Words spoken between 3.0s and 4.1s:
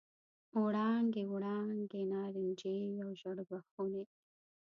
او ژړ بخونې،